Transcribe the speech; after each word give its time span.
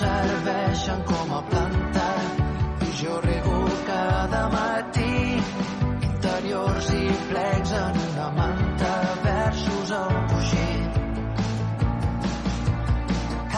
Serveixen 0.00 1.02
com 1.08 1.34
a 1.36 1.40
planta 1.50 2.06
i 2.86 2.90
jo 3.00 3.16
rego 3.24 3.58
cada 3.88 4.42
matí 4.54 5.16
interiors 6.08 6.88
i 6.96 7.04
plecs 7.30 7.74
en 7.80 8.00
una 8.06 8.28
manta 8.38 8.92
versos 9.26 9.92
al 9.98 10.16
coixí. 10.32 10.68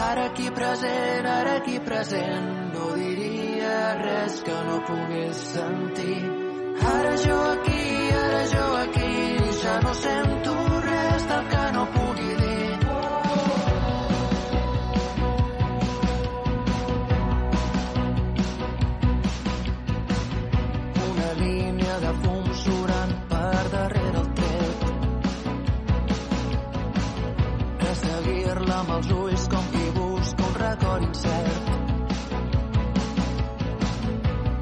Ara 0.09 0.25
aquí 0.31 0.49
present, 0.59 1.27
ara 1.37 1.55
aquí 1.61 1.77
present, 1.89 2.49
no 2.75 2.89
diria 2.99 3.77
res 4.01 4.41
que 4.47 4.57
no 4.69 4.79
pogués 4.89 5.43
sentir. 5.53 6.21
Ara 6.93 7.13
jo 7.25 7.39
aquí, 7.51 7.85
ara 8.23 8.43
jo 8.55 8.65
aquí, 8.81 9.13
ja 9.61 9.77
no 9.85 9.93
sento 10.05 10.52
amb 28.83 28.91
els 28.97 29.09
ulls 29.15 29.43
com 29.51 29.67
qui 29.73 29.83
busca 29.95 30.47
un 30.47 30.55
record 30.59 31.03
incert. 31.07 31.69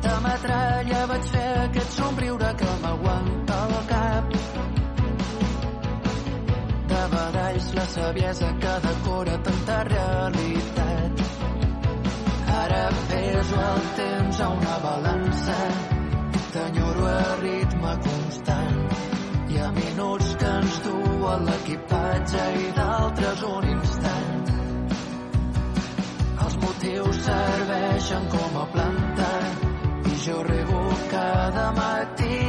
De 0.05 0.13
metralla 0.25 0.99
vaig 1.11 1.29
fer 1.33 1.47
aquest 1.63 1.95
somriure 1.97 2.51
que 2.61 2.75
m'aguanta 2.83 3.57
el 3.67 3.75
cap. 3.91 4.35
De 6.93 7.01
badalls 7.15 7.73
la 7.79 7.87
saviesa 7.95 8.53
que 8.65 8.75
decora 8.87 9.37
tanta 9.49 9.81
realitat. 9.89 11.25
Ara 12.61 12.83
peso 13.09 13.61
el 13.73 13.85
temps 14.01 14.41
a 14.41 14.49
una 14.61 14.79
balança 14.87 15.59
t'enyoro 16.51 17.07
a 17.07 17.21
ritme 17.45 17.93
constant. 18.07 18.60
Hi 19.51 19.57
ha 19.59 19.69
minuts 19.75 20.27
que 20.39 20.49
ens 20.57 20.75
duen 20.83 21.41
l'equipatge 21.43 22.43
i 22.59 22.69
d'altres 22.75 23.41
un 23.47 23.65
instant. 23.71 24.51
Els 26.45 26.55
motius 26.61 27.19
serveixen 27.25 28.29
com 28.35 28.55
a 28.61 28.63
planta 28.75 29.27
i 30.07 30.15
jo 30.23 30.37
rego 30.47 30.79
cada 31.11 31.67
matí 31.81 32.39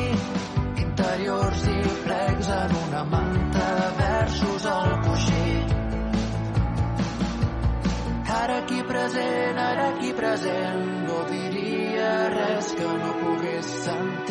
interiors 0.84 1.66
i 1.74 1.76
plecs 2.06 2.54
en 2.60 2.78
una 2.84 3.04
manta 3.16 3.68
versos 3.98 4.70
al 4.76 4.94
coixí. 5.08 5.46
Ara 8.42 8.60
aquí 8.62 8.82
present, 8.94 9.64
ara 9.68 9.88
aquí 9.96 10.14
present, 10.22 10.90
no 11.10 11.22
diria 11.34 12.12
res 12.38 12.76
que 12.78 12.98
no 13.06 13.16
pogués 13.24 13.78
sentir. 13.88 14.21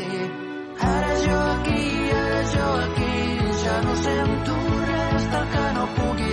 Jo 1.26 1.42
jo 2.54 2.70
ja 3.64 3.76
no 3.86 3.96
sento 4.06 4.56
res 4.90 5.24
que 5.54 5.66
no 5.76 5.86
pugui. 5.98 6.32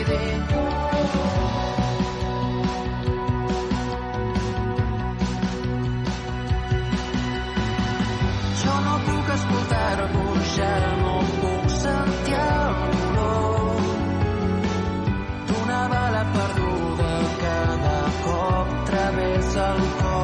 Jo 8.63 8.75
no 8.87 8.95
puc 9.07 9.27
no 11.03 11.17
puc 11.41 11.65
bala 15.95 16.23
perduda 16.37 17.13
cada 17.43 17.99
cop 18.25 18.69
travessa 18.87 19.75
el 19.75 19.83
cor. 20.01 20.18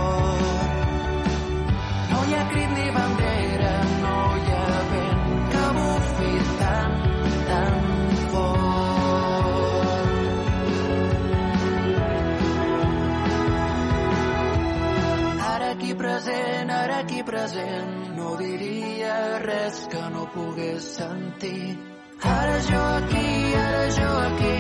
Aquí 15.75 15.95
present, 15.95 16.71
ara 16.71 16.99
aquí 16.99 17.23
present, 17.23 18.17
no 18.17 18.37
diria 18.37 19.39
res 19.43 19.87
que 19.91 20.03
no 20.15 20.25
pogués 20.35 20.85
sentir. 20.99 21.79
Ara 22.23 22.59
jo 22.69 22.83
aquí, 22.99 23.31
ara 23.63 23.85
jo 23.97 24.11
aquí, 24.29 24.55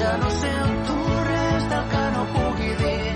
ja 0.00 0.12
no 0.22 0.30
sento 0.42 0.96
res 1.30 1.68
del 1.72 1.84
que 1.94 2.04
no 2.16 2.22
pugui 2.36 2.70
dir. 2.82 3.14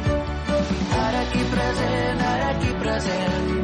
Ara 1.05 1.21
aquí 1.27 1.45
present, 1.55 2.25
ara 2.33 2.49
aquí 2.57 2.73
present, 2.83 3.64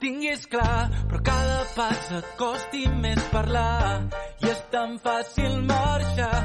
tinguis 0.00 0.46
clar, 0.46 0.90
però 1.08 1.20
cada 1.24 1.60
pas 1.76 2.10
et 2.18 2.32
costi 2.40 2.86
més 3.02 3.22
parlar 3.32 4.02
i 4.42 4.50
és 4.50 4.62
tan 4.72 4.96
fàcil 5.02 5.62
marxar. 5.68 6.40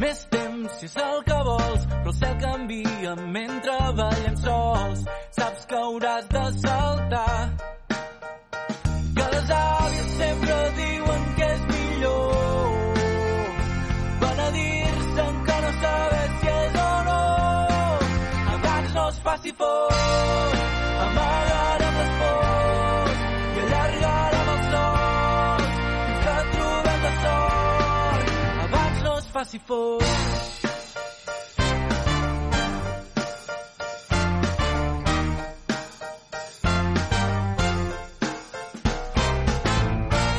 Més 0.00 0.20
temps 0.32 0.78
si 0.80 0.86
és 0.88 0.96
el 1.04 1.18
que 1.26 1.38
vols, 1.48 1.82
però 1.90 2.12
el 2.12 2.16
cel 2.20 2.36
canvia 2.40 3.16
mentre 3.34 3.74
ballem 3.98 4.38
sols. 4.44 5.02
Saps 5.36 5.66
que 5.68 5.80
hauràs 5.80 6.30
de 6.32 6.44
saltar. 6.62 7.36
Que 9.18 9.26
les 9.34 9.52
àvies 9.58 10.08
sempre 10.22 10.58
diuen 10.80 11.28
que 11.36 11.50
és 11.58 11.68
millor. 11.74 13.04
Van 14.24 14.42
a 14.46 14.50
dir-se 14.56 15.28
que 15.50 15.60
no 15.66 15.76
sabes 15.84 16.34
si 16.40 16.52
és 16.56 16.82
o 16.86 16.90
no. 17.10 17.22
Abans 18.56 18.98
no 18.98 19.08
es 19.12 19.22
faci 19.28 19.56
fort. 19.62 19.89
Pasifó. 29.40 29.96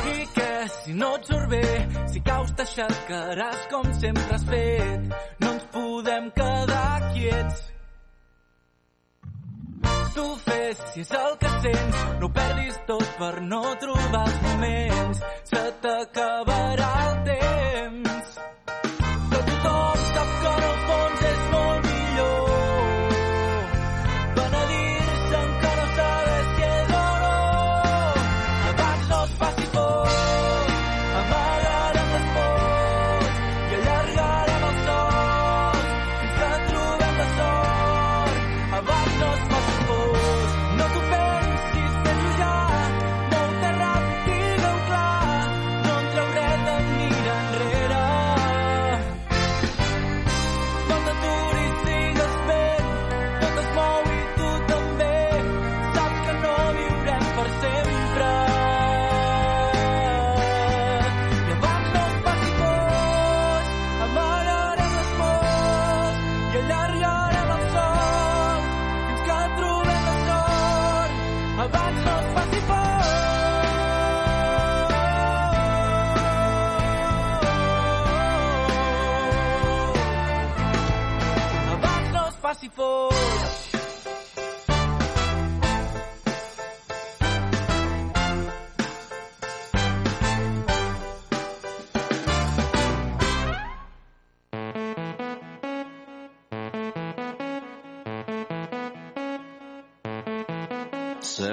I 0.06 0.26
que 0.34 0.68
si 0.68 0.94
no 0.94 1.16
et 1.16 1.24
surt 1.24 1.48
bé, 1.50 1.88
si 2.12 2.20
caus 2.20 2.52
t'aixecaràs 2.54 3.66
com 3.72 3.90
sempre 3.98 4.22
has 4.36 4.44
fet. 4.52 5.10
No 5.40 5.50
ens 5.56 5.64
podem 5.74 6.30
quedar 6.38 7.10
quiets. 7.10 7.58
Tu 10.14 10.28
fes 10.46 10.86
si 10.92 11.00
és 11.02 11.12
el 11.24 11.34
que 11.42 11.50
sents, 11.66 11.98
no 12.20 12.30
ho 12.30 12.32
perdis 12.38 12.78
tot 12.86 13.08
per 13.18 13.34
no 13.50 13.64
trobar 13.82 14.28
els 14.28 14.38
moments. 14.46 15.26
Se 15.50 15.64
t'acabarà 15.82 16.92
el 17.08 17.24
temps. 17.32 17.91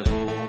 level. 0.07 0.48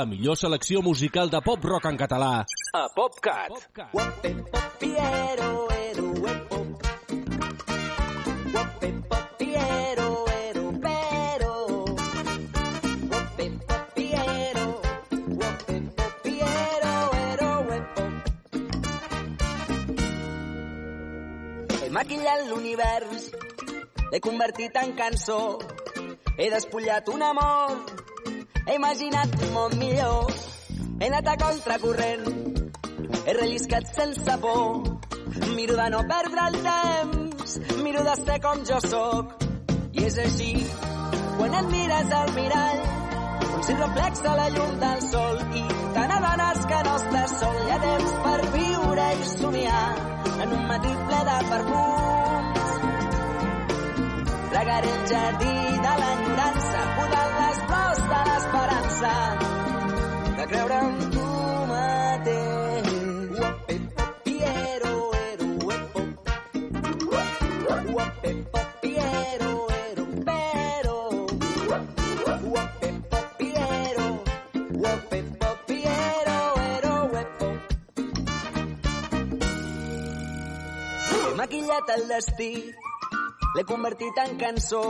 La 0.00 0.06
millor 0.06 0.34
selecció 0.40 0.80
musical 0.80 1.28
de 1.28 1.42
pop-rock 1.44 1.84
en 1.90 1.98
català 2.00 2.46
a 2.72 2.88
PopCat. 2.94 3.50
Piero, 4.78 5.50
ero, 5.76 6.06
epo. 6.30 6.60
Guape, 8.54 8.88
Piero, 9.36 10.24
ero, 10.46 10.72
pero. 10.86 11.50
Guape, 13.10 13.50
Piero, 13.94 14.80
guape, 15.36 15.76
Piero, 16.24 16.96
ero, 17.28 17.52
epo. 17.76 18.08
He 21.84 21.90
maquillat 22.00 22.48
l'univers, 22.48 23.28
l'he 24.08 24.20
convertit 24.30 24.80
en 24.80 24.96
cançó, 24.96 25.58
he 26.38 26.48
despullat 26.48 27.12
un 27.12 27.28
amor, 27.34 27.99
he 28.70 28.76
imaginat 28.76 29.32
un 29.42 29.52
món 29.52 29.72
millor, 29.78 30.30
he 31.00 31.06
anat 31.08 31.26
a 31.26 31.36
contracorrent, 31.42 32.26
he 33.26 33.32
relliscat 33.34 33.88
sense 33.90 34.36
por, 34.38 34.84
miro 35.56 35.74
de 35.74 35.86
no 35.90 36.02
perdre 36.06 36.44
el 36.50 36.58
temps, 36.66 37.56
miro 37.82 38.04
de 38.06 38.14
ser 38.20 38.38
com 38.44 38.62
jo 38.68 38.78
sóc, 38.84 39.32
i 39.90 40.04
és 40.06 40.18
així, 40.24 40.52
quan 41.38 41.56
et 41.62 41.72
mires 41.72 42.14
al 42.20 42.30
mirall, 42.36 42.84
com 43.48 43.64
si 43.66 43.74
reflexa 43.80 44.36
la 44.38 44.46
llum 44.54 44.78
del 44.84 45.02
sol. 45.08 45.42
I 45.50 45.64
te 45.96 46.06
n'adones 46.12 46.62
que 46.70 46.80
no 46.86 46.94
estàs 47.00 47.34
sol, 47.42 47.58
hi 47.64 47.74
ha 47.74 47.80
temps 47.86 48.14
per 48.28 48.38
viure 48.54 49.08
i 49.16 49.26
somiar 49.32 49.82
en 50.44 50.54
un 50.60 50.62
matí 50.70 50.94
ple 51.08 51.24
de 51.32 51.40
perfums. 51.50 52.78
Regaré 54.54 54.94
el 54.94 55.04
jardí 55.10 55.58
de 55.88 55.98
l'enyorança, 56.04 56.86
de 57.16 57.29
l'esperança, 59.00 59.36
de 60.36 60.46
creure 60.46 60.74
en 60.74 61.10
tu 61.10 61.26
mateix. 61.70 62.88
Uape, 63.38 63.76
Piero, 64.24 64.94
ero, 65.30 65.46
uepo. 65.64 66.00
Uape, 67.94 68.30
Piero, 68.82 69.52
ero, 69.88 70.04
pero. 70.26 70.96
Uape, 72.44 72.88
Piero, 73.38 74.06
uape, 74.82 75.18
Piero, 75.66 76.38
ero, 76.76 76.94
uepo. 77.12 77.46
He 81.10 81.34
maquillat 81.36 81.88
el 81.96 82.08
destí, 82.08 82.52
l'he 83.54 83.64
convertit 83.64 84.18
en 84.26 84.36
cançó, 84.38 84.84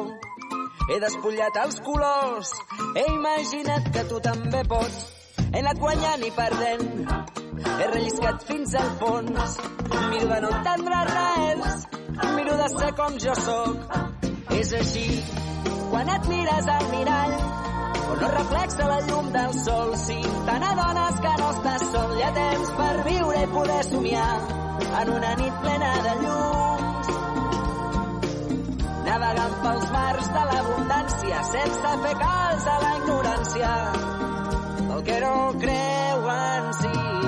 he 0.89 0.99
despullat 1.03 1.57
els 1.65 1.81
colors, 1.85 2.53
he 2.97 3.05
imaginat 3.13 3.91
que 3.95 4.05
tu 4.11 4.21
també 4.25 4.63
pots. 4.69 5.01
He 5.51 5.61
anat 5.61 5.81
guanyant 5.83 6.25
i 6.25 6.31
perdent, 6.37 6.85
he 7.67 7.87
relliscat 7.91 8.45
fins 8.49 8.75
al 8.79 8.91
fons, 9.01 9.57
miro 10.13 10.29
de 10.31 10.41
no 10.45 10.53
entendre 10.59 11.01
res, 11.11 11.87
miro 12.37 12.57
de 12.63 12.69
ser 12.77 12.93
com 13.01 13.19
jo 13.25 13.35
sóc. 13.45 13.99
És 14.61 14.73
així, 14.79 15.07
quan 15.91 16.11
et 16.15 16.31
mires 16.31 16.71
al 16.77 16.89
mirall, 16.95 17.37
on 18.11 18.23
no 18.23 18.33
reflexa 18.37 18.89
la 18.93 19.01
llum 19.09 19.31
del 19.37 19.55
sol. 19.65 19.95
Si 20.07 20.19
te 20.49 20.57
n'adones 20.65 21.21
que 21.27 21.37
no 21.43 21.53
estàs 21.59 21.87
sol, 21.93 22.17
hi 22.17 22.27
ha 22.27 22.33
temps 22.41 22.75
per 22.81 22.97
viure 23.11 23.45
i 23.45 23.53
poder 23.59 23.85
somiar 23.91 24.33
en 25.03 25.15
una 25.19 25.37
nit 25.45 25.63
plena 25.63 25.95
de 26.09 26.19
llums. 26.25 26.70
Navegant 29.11 29.55
pels 29.63 29.87
mars 29.91 30.29
de 30.35 30.43
l'abundància 30.51 31.41
sense 31.49 31.95
fer 32.05 32.13
cas 32.21 32.69
a 32.75 32.77
la 32.85 32.93
ignorància 33.01 33.73
el 34.85 35.03
que 35.09 35.23
no 35.25 35.37
creu 35.65 36.29
en 36.37 36.71
si 36.83 36.93
mateix. 36.95 37.20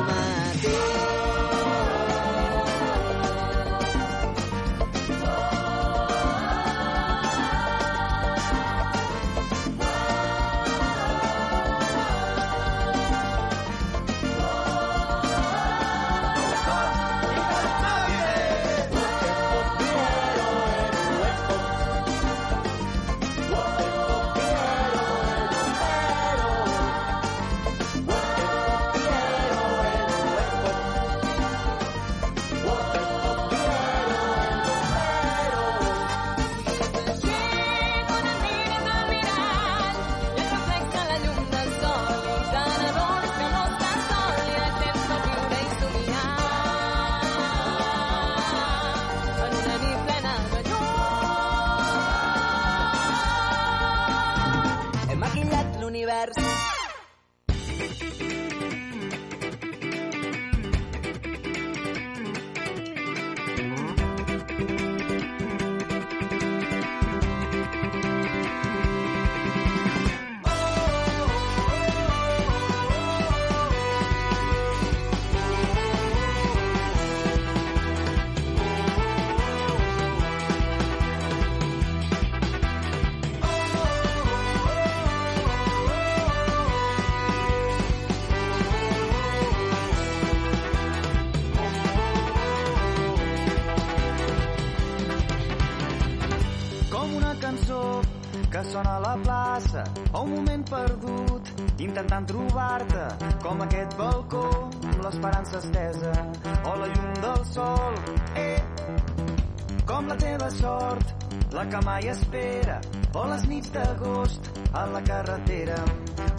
Com 109.92 110.08
la 110.08 110.16
teva 110.16 110.48
sort 110.56 111.14
la 111.52 111.66
que 111.68 111.84
mai 111.84 112.08
espera 112.08 112.80
o 113.12 113.26
les 113.28 113.46
nits 113.52 113.72
d'agost 113.76 114.48
a 114.72 114.86
la 114.96 115.02
carretera 115.12 115.76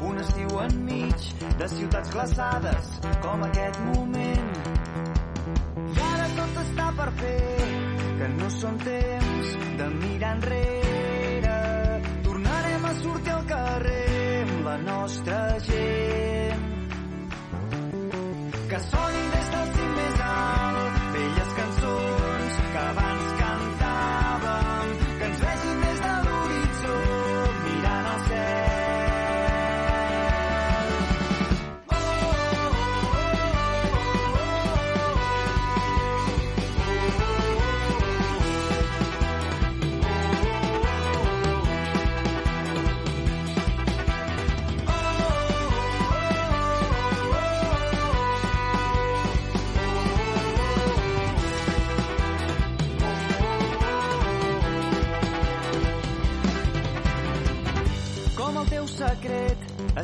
un 0.09 0.17
estiu 0.25 0.59
enmig 0.65 1.29
de 1.61 1.67
ciutats 1.77 2.09
glaçades 2.17 2.93
com 3.21 3.45
aquest 3.51 3.79
moment 3.91 4.51
i 5.85 6.01
ara 6.09 6.27
tot 6.39 6.61
està 6.65 6.89
per 6.97 7.09
fer 7.21 7.83
que 8.17 8.27
no 8.39 8.49
són 8.55 8.77
temps 8.79 9.53
de 9.79 9.87
mirar 9.99 10.33
enrere. 10.37 11.55
Tornarem 12.23 12.85
a 12.85 12.93
sortir 13.01 13.33
al 13.33 13.45
carrer 13.49 14.43
amb 14.43 14.67
la 14.67 14.77
nostra 14.83 15.39
gent. 15.67 16.63
Que 18.69 18.79
sonin 18.89 19.27
des 19.35 19.42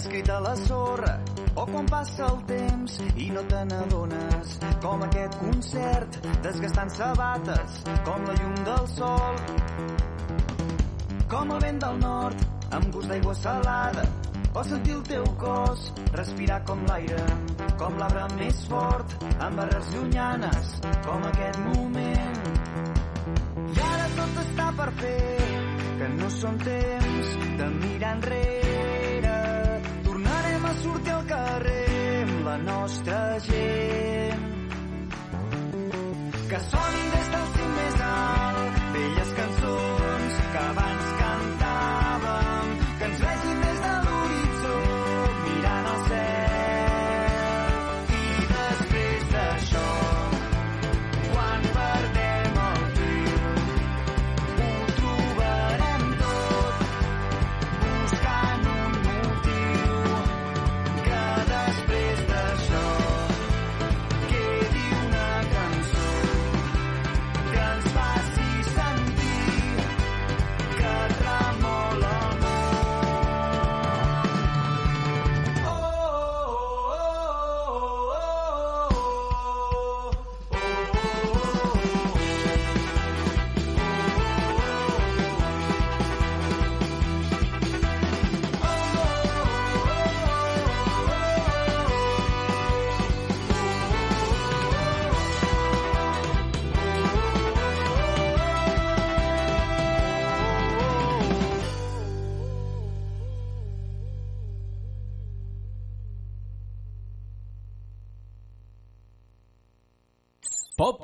escrit 0.10 0.30
a 0.30 0.40
la 0.40 0.56
sorra 0.56 1.20
o 1.54 1.66
quan 1.70 1.86
passa 1.86 2.26
el 2.26 2.40
temps 2.50 2.96
i 3.22 3.28
no 3.30 3.44
te 3.46 3.60
n'adones 3.70 4.56
com 4.82 5.04
aquest 5.06 5.36
concert 5.38 6.18
desgastant 6.42 6.90
sabates 6.96 7.76
com 8.08 8.26
la 8.26 8.34
llum 8.40 8.56
del 8.70 8.88
sol 8.96 9.38
com 11.30 11.54
el 11.54 11.62
vent 11.62 11.82
del 11.86 12.02
nord 12.02 12.74
amb 12.80 12.90
gust 12.96 13.14
d'aigua 13.14 13.36
salada 13.38 14.08
o 14.58 14.64
sentir 14.72 14.96
el 14.98 15.04
teu 15.12 15.30
cos 15.44 15.92
respirar 16.18 16.64
com 16.66 16.82
l'aire 16.90 17.26
com 17.78 18.02
l'arbre 18.02 18.26
més 18.40 18.66
fort 18.72 19.14
amb 19.30 19.62
barres 19.62 19.92
llunyanes 19.94 20.72
com 21.06 21.28
aquest 21.34 21.60
moment 21.68 22.40
i 23.76 23.84
ara 23.94 24.10
tot 24.18 24.42
està 24.48 24.72
per 24.82 24.90
fer 25.04 25.20
que 26.00 26.10
no 26.16 26.32
són 26.40 26.58
temps 26.66 27.38
de 27.62 27.70
mirar 27.84 28.16
enrere. 28.18 28.59
A 30.70 30.74
sortir 30.74 31.12
al 31.12 31.26
carrer 31.26 32.28
la 32.46 32.58
nostra 32.60 33.40
gent. 33.40 34.44
Que 36.50 36.60
sonin 36.70 37.08
des 37.16 37.32
del 37.34 37.59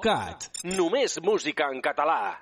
PopCat. 0.05 0.49
Només 0.77 1.17
música 1.23 1.65
en 1.73 1.81
català. 1.81 2.37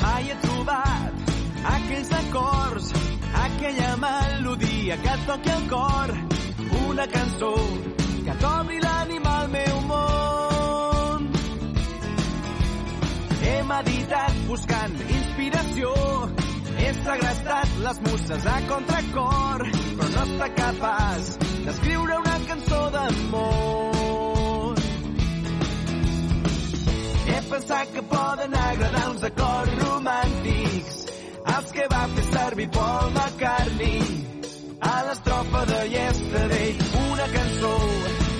Mai 0.00 0.30
he 0.30 0.36
trobat 0.40 1.32
aquells 1.72 2.12
acords, 2.18 2.88
aquella 3.42 3.90
melodia 4.04 4.96
que 5.02 5.12
et 5.14 5.26
toqui 5.28 5.52
el 5.54 5.66
cor, 5.72 6.14
una 6.88 7.06
cançó 7.16 7.52
que 8.24 8.36
t'obri 8.40 8.80
l'ànima 8.80 9.34
al 9.42 9.50
meu 9.52 9.80
món. 9.90 11.28
He 13.44 13.56
meditat 13.72 14.38
buscant 14.48 14.96
inspiració, 15.18 15.94
he 16.78 16.92
segrestat 17.02 17.80
les 17.88 18.04
musses 18.08 18.46
a 18.56 18.60
contracor, 18.72 19.66
però 19.98 20.12
no 20.16 20.28
està 20.28 20.54
capaç 20.62 21.34
d'escriure 21.66 22.22
una 22.24 22.38
cançó 22.48 22.86
d'amor. 22.96 23.93
He 27.54 27.56
pensat 27.56 27.92
que 27.94 28.02
poden 28.02 28.52
agradar 28.52 29.10
uns 29.10 29.22
acords 29.22 29.74
romàntics, 29.80 30.96
els 31.52 31.68
que 31.76 31.84
va 31.92 32.00
fer 32.14 32.24
servir 32.32 32.66
Paul 32.74 33.12
McCartney 33.12 34.00
a 34.88 34.94
l'estrofa 35.06 35.60
de 35.70 35.78
Yesterday, 35.92 36.74
una 37.12 37.28
cançó 37.36 37.76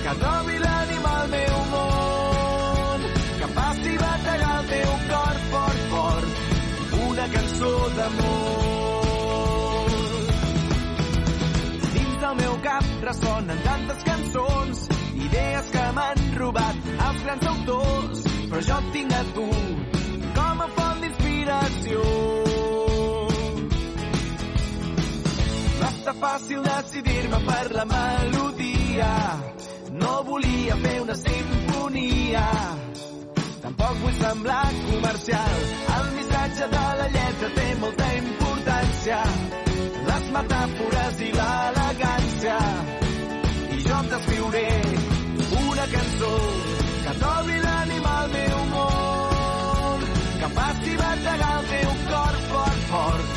que 0.02 0.16
trobi 0.24 0.58
l'ànima 0.64 1.14
al 1.20 1.30
meu 1.36 1.62
món, 1.76 3.06
que 3.38 3.52
faci 3.60 3.94
bategar 4.02 4.58
el 4.58 4.68
teu 4.74 4.92
cor 5.12 5.40
fort, 5.54 5.86
fort, 5.94 6.44
una 7.12 7.30
cançó 7.38 7.72
d'amor. 8.00 9.96
Dins 11.94 12.20
del 12.26 12.38
meu 12.42 12.60
cap 12.66 12.94
ressonen 13.06 13.66
tantes 13.70 14.06
cançons, 14.10 14.86
idees 15.30 15.74
que 15.78 15.90
m'han 16.00 16.30
robat 16.42 16.96
els 16.98 17.28
grans 17.28 17.52
autors, 17.54 18.33
però 18.54 18.66
jo 18.66 18.74
et 18.78 18.92
tinc 18.94 19.12
a 19.12 19.22
tu 19.34 19.44
com 20.34 20.60
a 20.62 20.66
font 20.74 21.00
d'inspiració. 21.02 22.02
Va 25.80 25.88
estar 25.88 26.14
fàcil 26.20 26.60
decidir-me 26.68 27.40
per 27.48 27.64
la 27.74 27.84
melodia. 27.94 29.08
No 30.04 30.12
volia 30.28 30.76
fer 30.84 30.94
una 31.02 31.16
sinfonia. 31.22 32.44
Tampoc 33.64 33.98
vull 34.04 34.16
semblar 34.20 34.62
comercial. 34.84 35.58
El 35.96 36.06
missatge 36.20 36.70
de 36.76 36.86
la 37.02 37.10
lletra 37.16 37.52
té 37.58 37.68
molta 37.82 38.12
importància. 38.20 39.20
Les 40.12 40.30
metàfores 40.38 41.26
i 41.26 41.34
l'elegància. 41.40 42.62
I 43.74 43.84
jo 43.90 44.00
t'escriuré 44.14 44.66
una 45.66 45.90
cançó 45.98 46.34
que 47.14 47.20
t'obri 47.20 47.58
l'ànima 47.62 48.12
al 48.22 48.30
meu 48.30 48.58
món. 48.72 50.00
Que 50.40 50.48
faci 50.58 50.96
bategar 51.00 51.52
el 51.60 51.66
teu 51.72 51.90
cor 52.10 52.38
fort, 52.50 52.80
fort 52.90 53.28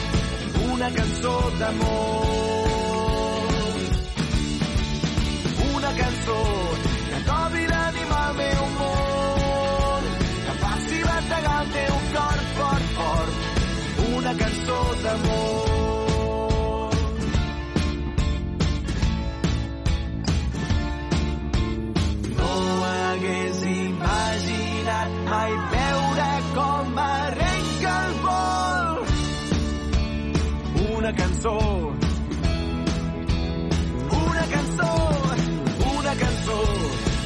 una 0.72 0.90
cançó 0.92 1.36
d'amor. 1.60 2.66
Una 5.76 5.92
cançó 6.02 6.40
que 7.10 7.20
t'obri 7.30 7.68
l'ànima 7.74 8.24
al 8.30 8.36
meu 8.42 8.64
món, 8.80 10.10
que 10.46 10.58
faci 10.64 11.04
bategar 11.12 11.60
el 11.66 11.70
teu 11.78 12.02
cor 12.16 12.42
fort, 12.58 12.90
fort. 12.98 13.34
Una 14.18 14.36
cançó 14.44 14.82
d'amor. 15.04 15.97
Mai 25.30 25.52
veure 25.76 26.30
com 26.56 27.00
arrenca 27.06 27.96
el 28.06 28.14
vol 28.26 28.88
una 30.98 31.14
cançó. 31.14 31.58
Una 34.28 34.46
cançó, 34.54 34.94
una 35.98 36.14
cançó 36.22 36.60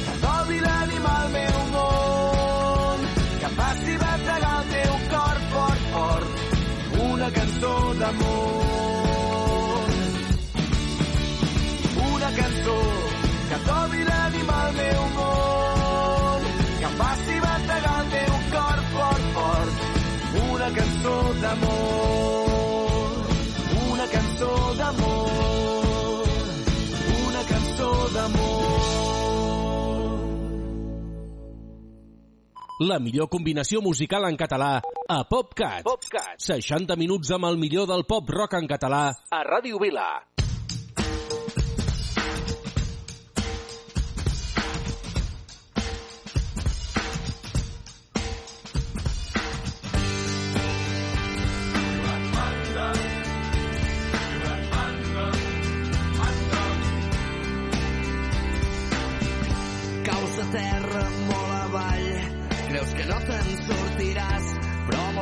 que 0.04 0.14
t'obri 0.22 0.58
l'ànima 0.60 1.14
al 1.22 1.30
meu 1.32 1.58
món, 1.72 2.98
que 3.40 3.48
faci 3.58 3.96
bategar 4.04 4.54
el 4.60 4.68
teu 4.74 4.94
cor 5.12 5.36
fort, 5.54 5.82
fort. 5.94 6.28
Una 7.10 7.30
cançó 7.38 7.74
d'amor. 8.00 9.90
Una 12.12 12.30
cançó 12.40 12.78
que 13.48 13.58
t'obri 13.66 14.02
l'ànima 14.10 14.62
al 14.66 14.72
meu 14.80 15.02
món, 15.16 15.21
cançó 21.02 21.34
d'amor 21.40 22.32
una 23.92 24.06
cançó 24.06 24.74
d'amor, 24.78 26.28
una 27.26 27.42
cançó 27.48 27.90
d'amor. 28.14 28.60
La 32.82 32.98
millor 32.98 33.28
combinació 33.30 33.80
musical 33.82 34.26
en 34.26 34.36
català 34.36 34.80
a 35.08 35.22
PopCat. 35.28 35.84
PopCat. 35.86 36.38
60 36.38 36.96
minuts 36.96 37.30
amb 37.30 37.46
el 37.50 37.58
millor 37.58 37.86
del 37.90 38.06
pop 38.06 38.30
rock 38.30 38.58
en 38.58 38.66
català 38.66 39.08
a 39.30 39.44
Ràdio 39.46 39.78
Vila. 39.82 40.31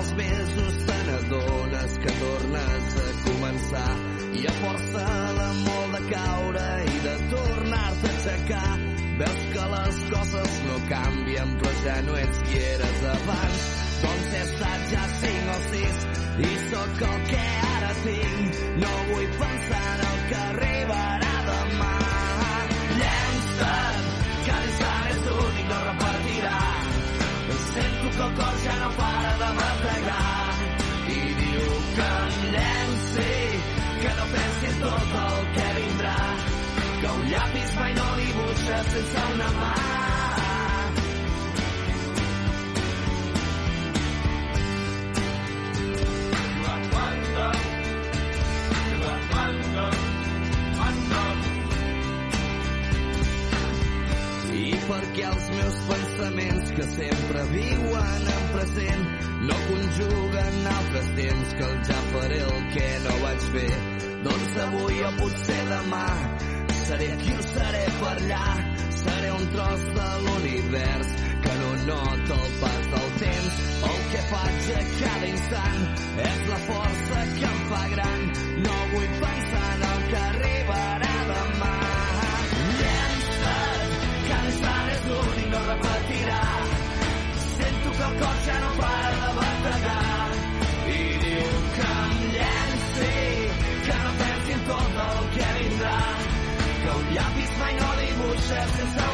Els 0.00 0.12
mesos 0.16 0.76
te 0.86 0.98
n'adones 1.06 1.96
que 2.02 2.12
tornes 2.20 2.94
a 3.00 3.08
començar. 3.24 3.90
I 4.40 4.46
a 4.48 4.54
força 4.60 5.02
de 5.38 5.48
molt 5.58 5.96
de 5.96 6.00
caure 6.12 6.68
i 6.92 7.02
de 7.06 7.16
tornar-te 7.32 8.08
a 8.08 8.14
aixecar. 8.14 8.70
Veus 9.20 9.42
que 9.52 9.66
les 9.74 9.98
coses 10.12 10.56
no 10.68 10.78
canvien 10.92 11.52
però 11.60 11.72
ja 11.84 11.96
no 12.06 12.16
ets 12.22 12.40
qui 12.48 12.62
eres 12.70 13.02
abans. 13.14 13.66
Doncs 14.04 14.30
he 14.36 14.42
estat 14.46 14.86
ja 14.94 15.04
cinc 15.18 15.50
o 15.56 15.58
sis 15.68 15.98
i 16.48 16.52
sóc 16.70 17.02
el 17.10 17.18
que 17.32 17.42
ara 17.74 17.90
tinc 18.06 18.62
no 18.84 18.94
vull 19.10 19.28
pensar 19.42 19.84
en 19.96 20.06
el 20.08 20.22
que 20.30 20.40
arribarà 20.46 21.34
demà. 21.50 21.92
Llença't 23.02 24.09
que 28.20 28.26
el 28.26 28.34
cor 28.34 28.54
ja 28.64 28.74
no 28.80 28.90
para 28.96 29.32
de 29.42 29.50
bategar 29.58 30.52
i 31.08 31.20
diu 31.38 31.68
que 31.96 32.08
em 32.24 32.36
llenci, 32.54 33.30
que 34.02 34.12
no 34.18 34.26
pensi 34.34 34.66
en 34.72 34.76
tot 34.82 35.16
el 35.22 35.38
que 35.56 35.70
vindrà, 35.78 36.18
que 37.00 37.14
un 37.14 37.24
llapis 37.32 37.72
mai 37.80 37.96
no 38.02 38.12
dibuixa 38.20 38.84
sense 38.92 39.26
una 39.32 39.50
mà. 39.62 39.99
I 55.20 55.24
els 55.28 55.48
meus 55.52 55.80
pensaments 55.88 56.70
que 56.76 56.84
sempre 56.94 57.42
viuen 57.50 58.28
en 58.34 58.46
present. 58.54 59.02
No 59.50 59.58
conjuguen 59.66 60.70
altres 60.76 61.10
temps 61.18 61.52
que 61.58 61.66
el 61.66 61.82
ja 61.90 61.98
faré 62.14 62.40
el 62.46 62.62
que 62.76 62.88
no 63.04 63.18
vaig 63.26 63.50
fer. 63.56 63.74
Doncs 64.24 64.56
avui 64.64 65.04
o 65.10 65.12
potser 65.18 65.60
demà 65.74 66.06
seré 66.90 67.08
qui 67.22 67.32
ho 67.36 67.42
seré 67.52 67.82
per 68.00 68.14
allà. 68.14 68.46
Seré 69.00 69.28
un 69.34 69.44
tros 69.52 69.84
de 69.98 70.08
l'univers 70.24 71.12
que 71.44 71.52
no 71.60 71.70
nota 71.90 72.38
el 72.38 72.56
pas 72.62 72.88
del 72.94 73.12
temps. 73.20 73.60
El 73.90 74.00
que 74.14 74.24
faig 74.32 74.72
a 74.78 74.82
cada 74.96 75.30
instant 75.34 75.86
és 76.26 76.42
la 76.50 76.60
força 76.66 77.22
que 77.36 77.48
em 77.52 77.62
fa 77.70 77.84
gran. 77.94 78.26
No 78.66 78.82
vull 78.94 79.10
pensar 79.22 79.70
en 79.76 79.89
ja 88.50 88.58
no 88.64 88.70
para 88.80 89.10
de 89.24 89.30
bategar 89.38 90.30
i 90.96 91.04
diu 91.24 91.52
que 91.76 91.90
em 91.98 92.16
llenci 92.34 93.12
pensi 94.22 94.58
en 94.58 94.66
tot 94.72 95.00
el 95.06 95.22
que 95.36 95.52
vindrà 95.60 96.00
que 96.82 96.98
mai 97.62 97.80
no 97.80 97.94
dibuixa 98.02 98.66
sense 98.76 99.09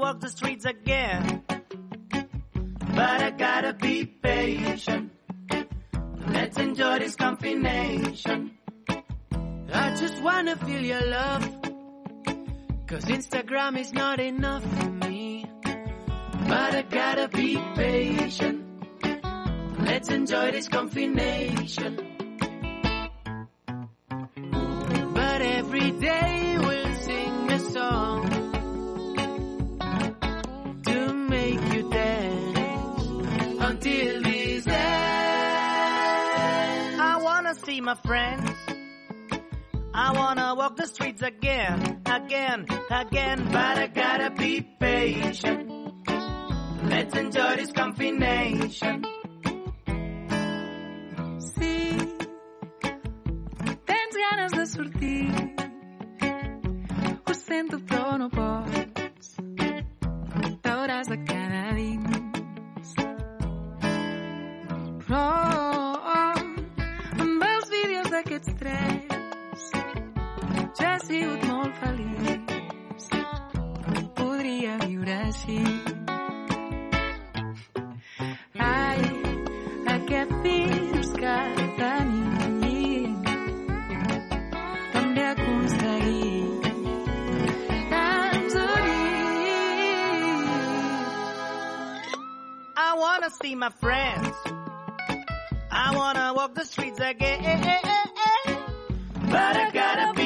walk 0.00 0.20
the 0.20 0.30
streets 0.30 0.64
again. 0.64 1.42
But 1.48 3.22
I 3.22 3.30
gotta 3.30 3.74
be 3.74 4.06
patient. 4.06 5.12
Let's 6.26 6.58
enjoy 6.58 6.98
this 7.00 7.16
combination. 7.16 8.52
I 9.72 9.94
just 9.94 10.22
wanna 10.22 10.56
feel 10.56 10.80
your 10.80 11.04
love. 11.06 11.44
Cause 12.86 13.04
Instagram 13.04 13.78
is 13.78 13.92
not 13.92 14.18
enough 14.20 14.64
for 14.76 14.90
me. 14.90 15.46
But 15.62 16.74
I 16.74 16.82
gotta 16.82 17.28
be 17.28 17.58
patient. 17.74 18.64
Let's 19.78 20.08
enjoy 20.08 20.50
this 20.52 20.68
combination. 20.68 21.92
But 25.14 25.42
every 25.42 25.90
day 25.90 26.39
my 37.90 37.96
friends. 38.06 38.50
I 39.92 40.12
wanna 40.12 40.54
walk 40.54 40.76
the 40.76 40.86
streets 40.86 41.22
again, 41.22 42.02
again, 42.06 42.66
again, 42.88 43.48
but 43.50 43.78
I 43.78 43.86
gotta 43.88 44.30
be 44.30 44.60
patient. 44.78 45.68
Let's 46.84 47.16
enjoy 47.16 47.56
this 47.56 47.72
combination. 47.72 49.02
Sí, 51.56 51.98
tens 53.86 54.14
ganes 54.22 54.52
de 54.52 54.66
sortir. 54.66 55.32
Ho 57.26 57.34
sento, 57.34 57.80
però 57.80 58.18
no 58.18 58.28
pots. 58.30 58.79
Sigut 71.10 71.42
molt 71.48 71.74
feliç. 71.82 72.50
Podria 74.18 74.76
viure 74.84 75.16
així. 75.26 75.58
Ai, 78.66 79.00
aquest 79.94 80.34
virus 80.44 81.10
que 81.16 81.36
tenim 81.80 83.16
també 84.94 85.26
que 85.40 85.96
ens 88.04 88.54
unim. 88.66 89.26
I 92.76 92.90
wanna 93.02 93.30
see 93.40 93.54
my 93.56 93.70
friends. 93.82 94.36
I 95.72 95.86
wanna 95.98 96.32
walk 96.38 96.54
the 96.54 96.64
streets 96.64 97.00
again. 97.00 97.68
But 99.30 99.56
I 99.56 99.70
gotta 99.72 100.19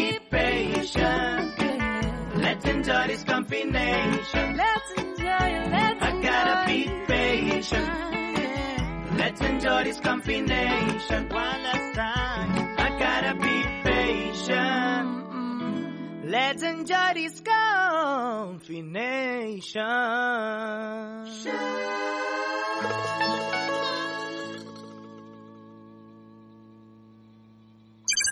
Let's 0.85 2.64
enjoy 2.66 3.07
this 3.07 3.25
combination. 3.25 4.57
Let's 4.57 4.92
enjoy 4.99 5.49
it, 5.49 5.70
let's 5.70 6.03
I 6.03 6.20
gotta 6.20 6.66
be 6.66 6.85
patient. 7.07 7.88
Yeah. 7.88 9.14
Let's 9.16 9.40
enjoy 9.40 9.85
this 9.85 10.01
combination. 10.01 11.29
One 11.31 11.62
last 11.62 11.94
time. 11.94 12.75
I 12.77 12.99
gotta 12.99 13.35
be 13.40 13.64
patient. 13.83 15.25
Let's 16.27 16.62
enjoy 16.62 17.14
this 17.14 17.40
combination. 17.40 19.01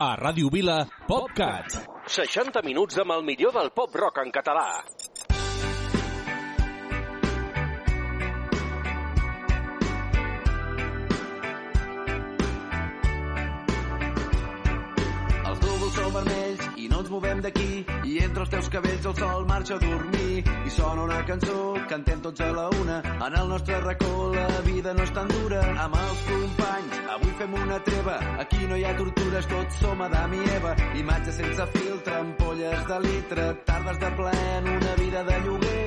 A 0.03 0.17
Ràdio 0.17 0.51
Vila, 0.51 0.87
PopCat. 1.09 1.92
60 2.13 2.61
minuts 2.67 2.99
amb 3.01 3.15
el 3.15 3.23
millor 3.25 3.55
del 3.57 3.71
pop 3.73 3.95
rock 3.97 4.19
en 4.21 4.33
català. 4.37 4.67
Els 15.41 15.65
núvols 15.65 15.97
són 15.97 16.13
vermells 16.19 16.72
movem 17.13 17.43
d'aquí 17.45 17.85
i 18.09 18.19
entre 18.25 18.47
els 18.47 18.53
teus 18.55 18.69
cabells 18.73 19.07
el 19.11 19.17
sol 19.19 19.45
marxa 19.49 19.77
a 19.77 19.83
dormir. 19.83 20.43
I 20.43 20.71
sona 20.73 21.05
una 21.05 21.21
cançó, 21.29 21.59
cantem 21.91 22.23
tots 22.25 22.41
a 22.41 22.49
la 22.57 22.69
una. 22.81 23.01
En 23.27 23.37
el 23.41 23.53
nostre 23.53 23.81
racó 23.81 24.31
la 24.35 24.49
vida 24.69 24.95
no 24.97 25.05
és 25.05 25.13
tan 25.19 25.29
dura. 25.35 25.61
Amb 25.85 25.99
els 26.01 26.25
companys, 26.31 26.99
avui 27.17 27.37
fem 27.43 27.59
una 27.61 27.79
treva. 27.91 28.17
Aquí 28.47 28.65
no 28.71 28.81
hi 28.81 28.87
ha 28.89 28.97
tortures, 28.97 29.51
tots 29.53 29.85
som 29.85 30.03
Adam 30.09 30.39
i 30.41 30.43
Eva. 30.57 30.75
Imatges 31.05 31.41
sense 31.43 31.69
filtre, 31.77 32.19
ampolles 32.25 32.89
de 32.89 33.01
litre 33.09 33.49
tardes 33.69 34.01
de 34.01 34.13
ple 34.17 34.37
en 34.57 34.75
una 34.79 35.01
vida 35.05 35.25
de 35.29 35.41
lloguer 35.47 35.82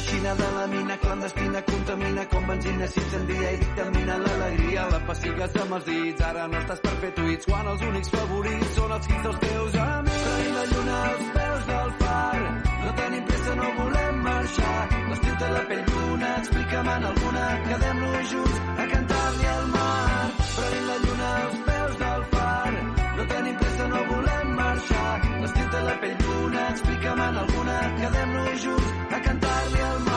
i 0.00 0.02
xina 0.02 0.34
de 0.34 0.48
la 0.56 0.66
mina 0.66 0.96
clandestina 0.96 1.60
contamina 1.62 2.24
com 2.26 2.46
benzina 2.46 2.86
s'incendia 2.86 3.50
i 3.50 3.56
dictamina 3.62 4.14
l'alegria. 4.24 4.82
La 4.92 5.00
pessigues 5.08 5.56
amb 5.62 5.74
els 5.76 5.84
dits 5.84 6.22
ara 6.30 6.46
no 6.48 6.56
estàs 6.62 6.80
per 6.84 6.94
fer 7.02 7.10
tuits 7.18 7.48
quan 7.50 7.68
els 7.72 7.82
únics 7.88 8.10
favorits 8.14 8.70
són 8.76 8.94
els 8.96 9.08
hits 9.10 9.22
dels 9.26 9.40
teus 9.44 9.74
amics. 9.84 10.22
Tenim 10.26 10.54
la 10.58 10.64
lluna 10.72 10.96
als 11.10 11.26
peus 11.36 11.66
del 11.70 11.90
far 12.00 12.38
no 12.84 12.92
tenim 13.00 13.24
pressa, 13.28 13.54
no 13.60 13.68
volem 13.80 14.22
marxar. 14.28 14.80
L'estiu 15.10 15.34
té 15.42 15.48
la 15.56 15.64
pell 15.72 15.84
bruna 15.90 16.30
explica'm 16.40 16.92
en 16.96 17.08
alguna 17.10 17.44
quedem-nos 17.68 18.32
junts 18.32 18.62
a 18.76 18.88
cantar-li 18.94 19.50
al 19.56 19.66
mar. 19.76 20.30
Tenim 20.56 20.88
la 20.92 20.98
lluna 21.04 21.34
als 21.42 21.60
peus 21.68 22.00
del 22.04 22.24
far 22.36 22.72
no 23.16 23.26
tenim 23.34 23.56
pressa, 23.64 23.88
no 23.92 24.04
volem 24.14 24.56
marxar 24.62 25.19
l'estiu 25.50 25.70
té 25.72 25.80
la 25.86 25.94
pell 26.02 26.16
bruna 26.22 26.66
explica'm 26.72 27.22
en 27.26 27.40
alguna 27.42 27.76
quedem-nos 27.98 28.62
junts 28.64 29.14
a 29.18 29.20
cantar-li 29.26 29.80
al 29.90 29.98
mar 30.06 30.09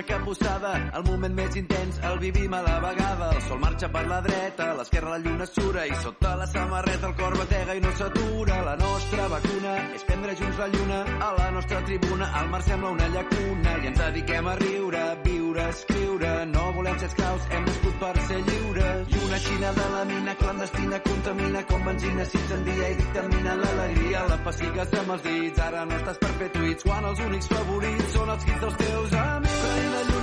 una 0.00 0.06
capbussada. 0.06 0.72
El 0.96 1.04
moment 1.04 1.34
més 1.34 1.56
intens 1.56 1.98
el 2.08 2.18
vivim 2.18 2.54
a 2.54 2.62
la 2.62 2.78
vegada. 2.80 3.30
El 3.34 3.42
sol 3.42 3.58
marxa 3.60 3.88
per 3.92 4.06
la 4.08 4.20
dreta, 4.24 4.70
a 4.70 4.76
l'esquerra 4.78 5.10
la 5.10 5.18
lluna 5.18 5.46
sura 5.46 5.84
i 5.86 5.94
sota 6.02 6.36
la 6.36 6.46
samarreta 6.46 7.08
el 7.08 7.14
cor 7.18 7.36
batega 7.36 7.74
i 7.74 7.80
no 7.84 7.92
s'atura. 7.98 8.60
La 8.64 8.76
nostra 8.80 9.28
vacuna 9.28 9.74
és 9.94 10.04
prendre 10.08 10.36
junts 10.36 10.58
la 10.58 10.68
lluna. 10.72 11.00
A 11.26 11.30
la 11.36 11.50
nostra 11.50 11.82
tribuna 11.84 12.30
el 12.40 12.48
mar 12.48 12.62
sembla 12.62 12.90
una 12.96 13.08
llacuna 13.08 13.76
i 13.82 13.90
ens 13.90 13.98
dediquem 13.98 14.48
a 14.48 14.56
riure, 14.62 15.04
viure, 15.24 15.68
escriure. 15.68 16.32
No 16.54 16.64
volem 16.78 16.98
ser 16.98 17.10
esclaus, 17.10 17.48
hem 17.50 17.64
nascut 17.68 18.00
per 18.00 18.14
ser 18.28 18.40
lliures. 18.48 19.14
I 19.16 19.24
una 19.26 19.42
xina 19.48 19.72
de 19.80 19.88
la 19.96 20.04
mina 20.12 20.36
clandestina 20.42 21.02
contamina 21.10 21.64
com 21.66 21.84
benzina 21.90 22.24
s'incendia 22.24 22.88
i 22.88 23.00
dictamina 23.02 23.58
l'alegria. 23.62 24.24
La 24.32 24.40
pessigues 24.48 24.98
amb 25.02 25.16
els 25.18 25.28
dits, 25.28 25.64
ara 25.68 25.84
no 25.84 26.00
estàs 26.00 26.24
per 26.24 26.32
fer 26.40 26.52
tuits 26.56 26.88
quan 26.88 27.10
els 27.12 27.26
únics 27.28 27.52
favorits 27.52 28.14
són 28.16 28.36
els 28.36 28.48
hits 28.48 28.64
dels 28.64 28.80
teus 28.86 29.18
amics. 29.26 29.59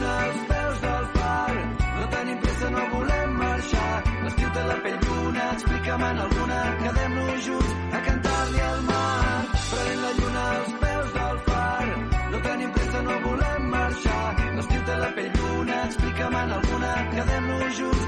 Lluna 0.08 0.24
als 0.24 0.44
peus 0.48 0.80
del 0.82 1.06
far, 1.16 1.56
no 2.00 2.06
tenim 2.12 2.38
pressa, 2.40 2.70
no 2.70 2.84
volem 2.92 3.32
marxar. 3.40 3.96
L'estiu 4.24 4.52
té 4.56 4.64
la 4.68 4.78
pell 4.86 5.00
bruna, 5.04 5.48
explica'm 5.56 6.06
en 6.10 6.22
alguna, 6.26 6.60
quedem-nos 6.84 7.42
junts 7.48 7.74
a 7.98 8.02
cantar-li 8.06 8.62
al 8.70 8.82
mar. 8.88 9.44
Prenem 9.74 10.00
la 10.06 10.12
lluna 10.20 10.46
als 10.54 10.72
peus 10.84 11.12
del 11.18 11.42
far, 11.50 11.88
no 12.32 12.42
tenim 12.48 12.72
pressa, 12.78 13.02
no 13.10 13.20
volem 13.26 13.70
marxar. 13.76 14.26
L'estiu 14.56 14.86
té 14.92 15.00
la 15.04 15.12
pell 15.18 15.32
bruna, 15.42 15.82
explica'm 15.90 16.40
en 16.44 16.56
alguna, 16.62 16.94
quedem-nos 17.18 17.82
junts 17.82 18.07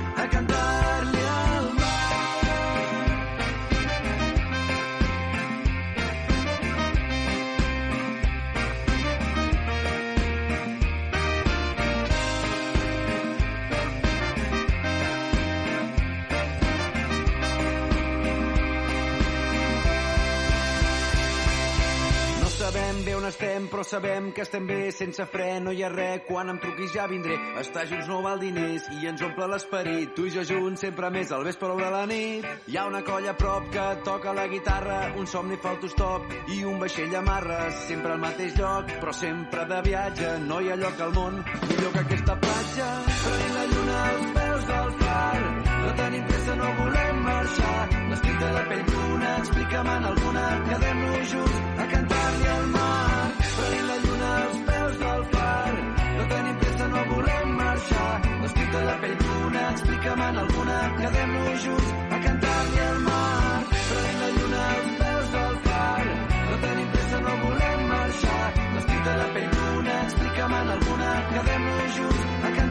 però 23.69 23.83
sabem 23.85 24.31
que 24.33 24.43
estem 24.43 24.65
bé, 24.67 24.79
sense 24.95 25.25
fre, 25.29 25.59
no 25.63 25.71
hi 25.71 25.83
ha 25.83 25.89
res, 25.93 26.23
quan 26.27 26.49
em 26.51 26.59
truquis 26.61 26.91
ja 26.93 27.07
vindré. 27.07 27.37
Estar 27.61 27.85
junts 27.89 28.09
no 28.09 28.21
val 28.25 28.41
diners 28.41 28.89
i 28.97 29.07
ens 29.09 29.21
omple 29.25 29.47
l'esperit, 29.51 30.13
tu 30.17 30.25
i 30.27 30.33
jo 30.33 30.43
junts 30.47 30.81
sempre 30.85 31.09
més, 31.13 31.31
al 31.31 31.45
vespre 31.47 31.69
o 31.69 31.77
la 31.79 32.05
nit. 32.09 32.45
Hi 32.67 32.77
ha 32.77 32.85
una 32.89 33.03
colla 33.05 33.31
a 33.31 33.37
prop 33.37 33.69
que 33.73 33.85
toca 34.05 34.33
la 34.33 34.47
guitarra, 34.47 34.99
un 35.17 35.27
somni 35.27 35.57
fa 35.61 35.73
autostop 35.75 36.33
i 36.55 36.63
un 36.65 36.79
vaixell 36.79 37.15
amarra, 37.15 37.59
sempre 37.85 38.13
al 38.13 38.23
mateix 38.23 38.57
lloc, 38.57 38.93
però 38.99 39.13
sempre 39.13 39.65
de 39.69 39.81
viatge, 39.89 40.35
no 40.47 40.59
hi 40.59 40.71
ha 40.71 40.79
lloc 40.79 41.01
al 41.05 41.13
món 41.13 41.43
millor 41.69 41.93
que 41.93 42.05
aquesta 42.05 42.35
platja. 42.43 42.87
Prenent 43.23 43.55
la 43.57 43.65
lluna 43.73 43.99
als 44.09 44.31
peus 44.37 44.65
del 44.71 44.91
far, 45.03 45.43
no 45.83 45.93
tenim 46.01 46.25
pressa, 46.31 46.55
no 46.61 46.71
volem 46.81 47.21
marxar. 47.27 47.77
L'estic 48.09 48.39
de 48.45 48.51
la 48.57 48.65
pell 48.71 48.85
d'una, 48.93 49.35
explica'm 49.43 49.93
en 49.97 50.09
alguna, 50.13 50.47
quedem-nos 50.71 51.35
junts 51.35 51.61
a 51.85 51.89
cantar-li 51.93 52.51
al 52.55 52.67
mar 52.77 53.48
i 53.77 53.81
la 53.89 53.97
lluna 54.03 54.29
als 54.43 54.57
peus 54.69 54.95
del 55.03 55.23
far. 55.33 55.73
No 56.17 56.23
tenim 56.33 56.55
pressa, 56.61 56.87
no 56.93 57.03
volem 57.11 57.49
marxar. 57.61 58.13
No 58.39 58.45
explica 58.49 58.79
la 58.89 58.95
pell 59.01 59.17
d'una, 59.23 59.63
explica'm 59.73 60.21
en 60.27 60.37
alguna. 60.43 60.77
Quedem-nos 60.99 61.65
junts 61.65 61.91
a 62.15 62.21
cantar-li 62.25 62.81
al 62.87 62.99
mar. 63.09 63.59
Prenent 63.89 64.19
la 64.23 64.31
lluna 64.37 64.63
als 64.77 64.89
peus 65.01 65.29
del 65.35 65.59
far. 65.67 66.07
No 66.49 66.57
tenim 66.65 66.89
pressa, 66.95 67.21
no 67.27 67.37
volem 67.43 67.85
marxar. 67.93 68.47
No 68.71 68.81
explica 68.81 69.19
la 69.21 69.29
pell 69.37 69.53
d'una, 69.57 70.01
explica'm 70.07 70.57
en 70.61 70.73
alguna. 70.77 71.13
Quedem-nos 71.35 71.95
junts 71.99 72.27
a 72.43 72.51
cantar 72.57 72.68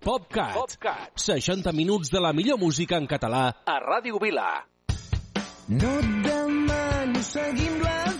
PopCat. 0.00 0.54
PopCat. 0.54 1.10
60 1.14 1.72
minuts 1.72 2.10
de 2.10 2.20
la 2.20 2.32
millor 2.32 2.58
música 2.58 2.96
en 2.96 3.06
català 3.06 3.44
a 3.66 3.78
Ràdio 3.82 4.22
Vila. 4.22 4.48
No 5.68 5.90
et 5.98 6.08
demano 6.24 7.22
seguim 7.22 7.76
les 7.82 8.19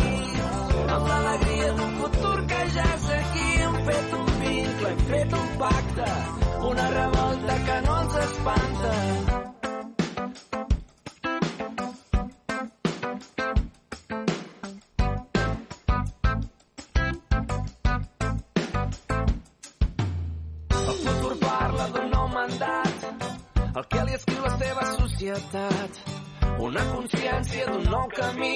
amb 0.95 1.07
l'alegria 1.07 1.69
d'un 1.77 1.91
futur 1.99 2.37
que 2.51 2.61
ja 2.75 2.85
és 2.95 3.05
aquí. 3.17 3.47
Hem 3.65 3.75
fet 3.87 4.15
un 4.17 4.31
vincle, 4.41 4.89
hem 4.91 5.03
fet 5.11 5.35
un 5.39 5.49
pacte, 5.61 6.09
una 6.71 6.87
revolta 6.95 7.55
que 7.67 7.77
no 7.85 7.97
ens 8.01 8.17
espanta. 8.25 8.93
El 20.71 20.97
futur 21.05 21.35
parla 21.45 21.87
d'un 21.95 22.09
nou 22.15 22.27
mandat, 22.35 23.07
el 23.75 23.85
que 23.93 24.07
li 24.09 24.19
escriu 24.19 24.43
la 24.49 24.57
seva 24.65 24.89
societat. 24.97 26.03
Una 26.61 26.83
consciència 26.91 27.65
d'un 27.71 27.87
nou 27.89 28.09
camí, 28.13 28.55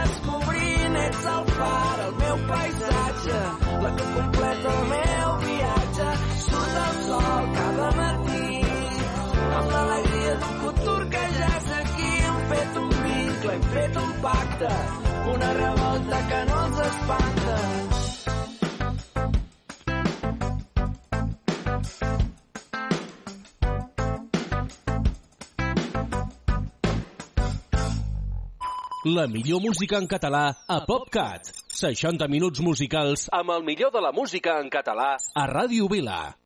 Pacte, 14.71 15.29
una 15.29 15.53
revolta 15.53 16.27
que 16.27 16.45
no 16.49 16.65
ens 16.65 16.79
espanta. 16.79 17.57
La 29.03 29.27
millor 29.27 29.61
música 29.61 29.97
en 29.97 30.07
català 30.07 30.55
a 30.67 30.85
PopCat. 30.85 31.49
60 31.81 32.27
minuts 32.29 32.61
musicals 32.61 33.25
amb 33.33 33.49
el 33.55 33.63
millor 33.65 33.91
de 33.91 34.01
la 34.03 34.11
música 34.11 34.59
en 34.61 34.69
català 34.69 35.15
a 35.33 35.47
Ràdio 35.49 35.89
Vila. 35.89 36.40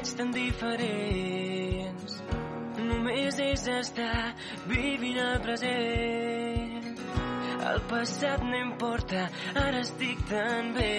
Veig 0.00 0.16
tan 0.16 0.30
diferents. 0.32 2.12
Només 2.80 3.38
és 3.44 3.66
estar 3.68 4.32
vivint 4.70 5.18
el 5.20 5.40
present. 5.44 6.86
El 7.70 7.82
passat 7.90 8.42
no 8.42 8.56
importa, 8.56 9.26
ara 9.54 9.82
estic 9.84 10.22
tan 10.30 10.72
bé. 10.78 10.94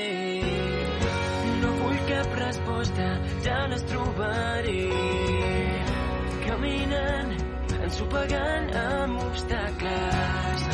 No 1.63 1.73
vull 1.79 1.97
cap 2.11 2.37
resposta, 2.43 3.09
ja 3.47 3.57
les 3.73 3.83
trobaré. 3.89 4.77
Caminant, 6.45 7.35
ensopegant 7.81 8.71
amb 8.85 9.25
obstacles. 9.25 10.69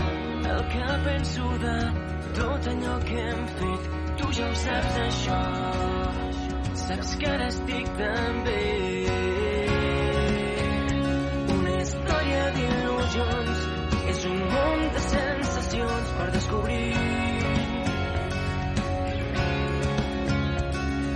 El 0.51 0.63
que 0.75 1.01
penso 1.09 1.51
de 1.63 1.79
tot 2.41 2.71
allò 2.75 3.01
que 3.07 3.27
hem 3.31 3.51
fet, 3.61 3.91
tu 4.19 4.33
ja 4.39 4.51
ho 4.51 4.63
saps 4.67 5.03
això. 5.07 6.26
Saps 6.87 7.15
que 7.19 7.27
ara 7.27 7.47
estic 7.51 7.87
tan 7.97 8.37
bé. 8.45 8.59
Una 11.55 11.73
història 11.81 12.45
d'il·lusions 12.57 13.65
és 14.13 14.21
un 14.29 14.37
món 14.53 14.85
de 14.95 15.01
sensacions 15.07 16.13
per 16.19 16.27
descobrir. 16.37 16.93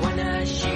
Quan 0.01 0.22
hagi 0.26 0.76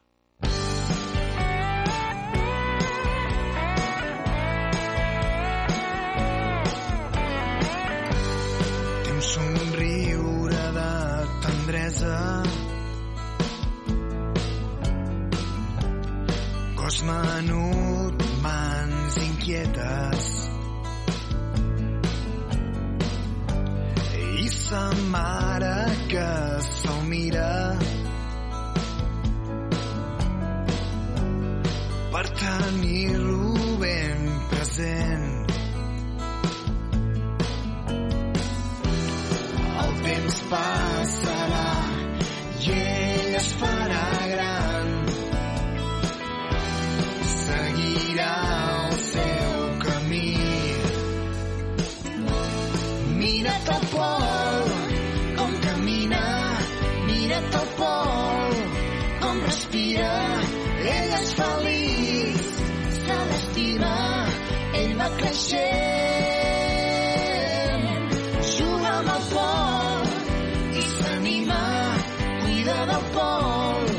Pol, 73.15 73.89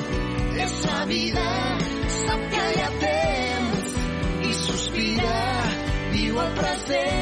és 0.67 0.77
la 0.87 1.01
vida. 1.11 1.49
Sap 2.19 2.47
que 2.55 2.69
hi 2.75 2.85
ha 2.85 2.93
temps 3.07 3.99
i 4.51 4.55
sospira. 4.61 5.43
Viu 6.15 6.41
el 6.47 6.57
present. 6.63 7.22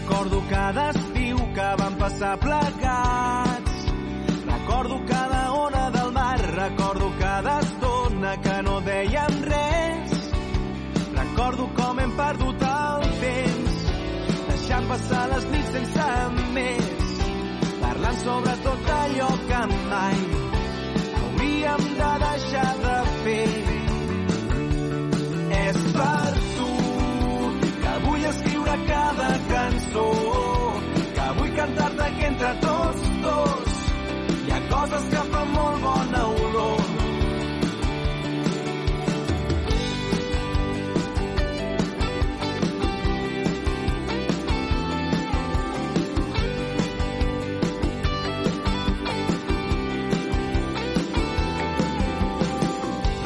Recordo 0.00 0.42
cada 0.48 0.90
estiu 0.90 1.36
que 1.36 1.76
vam 1.78 1.94
passar 1.96 2.38
plegats. 2.38 3.72
Recordo 4.46 5.04
cada 5.06 5.52
ona 5.52 5.90
del 5.90 6.12
mar, 6.12 6.38
recordo 6.38 7.12
cada 7.18 7.60
estona 7.60 8.36
que 8.38 8.62
no 8.62 8.80
dèiem 8.80 9.34
res. 9.44 10.14
Recordo 11.20 11.68
com 11.76 12.00
hem 12.00 12.16
perdut 12.16 12.64
el 12.70 13.06
temps, 13.20 13.76
deixant 14.48 14.88
passar 14.88 15.28
les 15.34 15.48
nits 15.52 15.70
sense 15.76 16.10
més, 16.56 17.14
parlant 17.84 18.20
sobre 18.24 18.58
tot 18.64 18.92
allò 18.96 19.30
que 19.52 19.62
mai 19.92 20.20
hauríem 21.20 21.88
de 22.02 22.12
deixar 22.26 22.70
de 22.86 23.00
fer. 23.24 23.48
És 25.60 25.82
per 25.92 26.39
cada 28.86 29.30
cançó, 29.52 30.06
que 31.16 31.26
vull 31.38 31.52
cantar-te 31.56 32.08
que 32.18 32.26
entre 32.30 32.54
tots 32.64 33.10
dos 33.26 33.80
hi 34.46 34.52
ha 34.56 34.60
coses 34.72 35.08
que 35.14 35.24
fan 35.34 35.52
molt 35.56 35.82
bona 35.86 36.26
olor. 36.46 36.80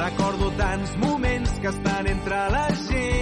Recordo 0.04 0.50
tants 0.58 0.96
moments 1.06 1.58
que 1.60 1.68
estan 1.68 2.06
entre 2.06 2.46
la 2.56 2.68
gent. 2.86 3.13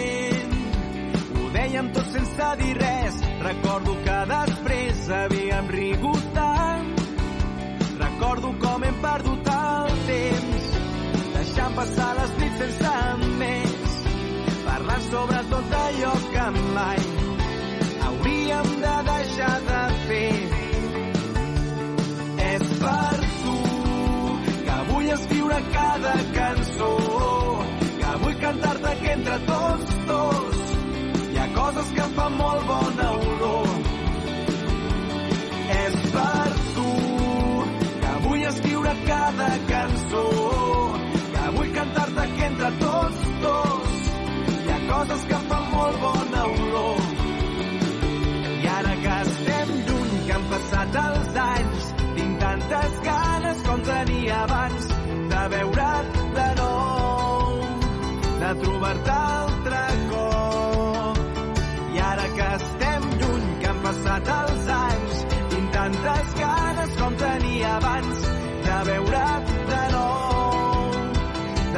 Dèiem 1.73 1.87
tot 1.97 2.09
sense 2.13 2.47
dir 2.61 2.73
res. 2.77 3.15
Recordo 3.41 3.93
que 4.05 4.17
després 4.29 4.99
havíem 5.19 5.71
rigut 5.73 6.27
tant. 6.35 6.91
Recordo 8.03 8.51
com 8.65 8.85
hem 8.85 8.99
perdut 9.05 9.49
el 9.53 9.95
temps, 10.09 10.67
deixant 11.39 11.79
passar 11.79 12.11
les 12.19 12.35
nits 12.43 12.61
sense 12.61 12.93
més, 13.41 13.97
parlant 14.67 15.09
sobre 15.09 15.41
tot 15.55 15.75
allò 15.81 16.13
que 16.35 16.45
mai 16.77 17.01
hauríem 18.11 18.71
de 18.85 18.95
deixar 19.09 19.57
de 19.71 19.83
fer. 20.05 20.29
És 22.51 22.69
per 22.85 23.19
tu 23.41 23.59
que 24.69 24.79
vull 24.93 25.11
escriure 25.17 25.65
cada 25.81 26.15
cançó, 26.37 26.95
que 27.97 28.17
vull 28.27 28.41
cantar-te 28.47 28.97
que 29.07 29.13
entre 29.17 29.45
tots 29.49 30.01
dos 30.13 30.42
coses 31.73 31.93
que 31.97 32.07
fa 32.17 32.29
molt 32.29 32.67
bona 32.67 33.09
olor. 33.19 33.69
És 35.77 35.97
per 36.15 36.51
tu 36.75 36.91
que 38.03 38.13
vull 38.27 38.45
escriure 38.51 38.93
cada 39.07 39.49
cançó, 39.71 40.25
que 41.35 41.47
vull 41.57 41.73
cantar-te 41.79 42.27
que 42.37 42.45
entre 42.51 42.71
tots, 42.83 43.25
dos. 43.47 43.97
hi 44.53 44.71
ha 44.75 44.79
coses 44.93 45.27
que 45.31 45.41
fan 45.49 45.67
molt 45.73 46.01
bona 46.05 46.45
olor. 46.53 47.03
I 48.61 48.71
ara 48.77 48.95
que 49.05 49.19
estem 49.25 49.75
lluny, 49.89 50.15
que 50.27 50.33
han 50.39 50.49
passat 50.55 51.03
els 51.07 51.43
anys, 51.49 51.93
tinc 52.17 52.41
tantes 52.47 52.99
ganes 53.11 53.69
com 53.69 53.85
tenia 53.93 54.41
abans 54.45 54.89
de 55.35 55.45
veure't 55.57 56.25
de 56.39 56.49
nou, 56.63 57.63
de 58.43 58.57
trobar-te 58.65 59.32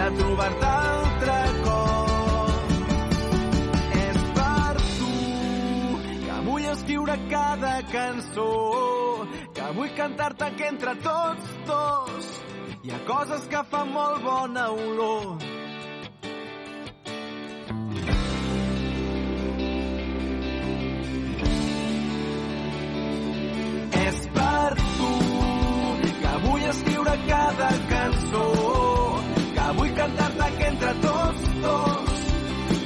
de 0.04 0.10
trobar-te 0.18 0.66
altre 0.66 1.36
cop. 1.64 2.72
És 4.00 4.18
per 4.36 4.74
tu 4.98 5.12
que 6.26 6.38
vull 6.48 6.66
escriure 6.72 7.16
cada 7.30 7.72
cançó, 7.92 8.50
que 9.56 9.70
vull 9.78 9.94
cantar-te 9.96 10.50
que 10.58 10.68
entre 10.68 10.94
tots 11.06 11.56
dos 11.70 12.30
hi 12.84 12.92
ha 12.92 13.00
coses 13.08 13.48
que 13.48 13.64
fan 13.72 13.92
molt 13.94 14.20
bona 14.26 14.66
olor. 14.74 15.26
És 24.04 24.20
per 24.36 24.68
tu 24.82 25.14
que 26.20 26.36
vull 26.44 26.70
escriure 26.74 27.18
cada 27.30 27.72
cançó 27.94 28.63
que 29.72 29.90
cantar-te 29.94 30.56
que 30.58 30.66
entre 30.66 30.92
tots 31.00 31.44
dos 31.62 32.10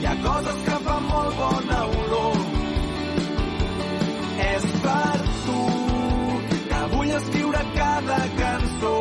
hi 0.01 0.07
ha 0.07 0.15
coses 0.23 0.59
que 0.67 0.77
fan 0.87 1.09
molt 1.11 1.37
bona 1.41 1.79
olor. 2.03 2.37
És 4.47 4.67
per 4.85 5.19
tu 5.47 5.59
que 6.71 6.83
vull 6.95 7.15
escriure 7.21 7.65
cada 7.75 8.21
cançó 8.41 8.97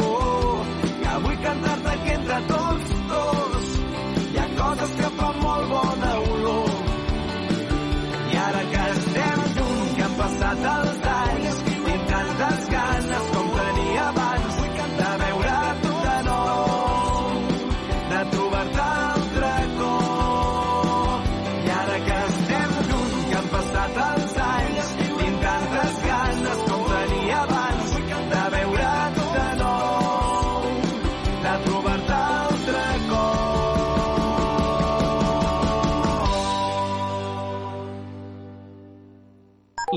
que 1.04 1.18
vull 1.26 1.42
cantar-te 1.46 1.98
que 2.06 2.16
entre 2.20 2.42
tots 2.54 2.97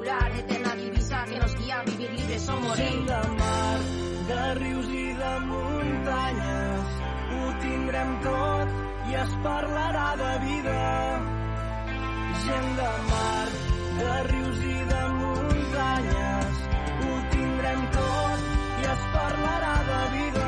popular, 0.00 0.32
eterna 0.32 0.74
divisa 0.76 1.24
que 1.26 1.38
nos 1.38 1.54
guía 1.56 1.80
a 1.80 1.84
vivir 1.84 2.10
libres 2.10 2.48
o 2.48 2.56
morir. 2.56 2.88
Sí, 2.90 3.04
de 3.04 3.28
mar, 3.38 3.80
de 4.28 4.54
rius 4.54 4.88
i 4.88 5.12
de 5.12 5.32
muntanyes, 5.40 6.86
ho 7.32 7.42
tindrem 7.60 8.20
tot 8.24 8.68
i 9.10 9.14
es 9.24 9.34
parlarà 9.44 10.08
de 10.22 10.32
vida. 10.46 10.80
Gent 12.44 12.70
de 12.80 12.90
mar, 13.12 13.48
de 14.00 14.12
rius 14.32 14.64
i 14.64 14.78
de 14.92 15.02
muntanyes, 15.20 16.66
ho 17.04 17.14
tindrem 17.36 17.88
tot 17.98 18.38
i 18.80 18.92
es 18.96 19.08
parlarà 19.16 19.74
de 19.90 20.02
vida. 20.16 20.39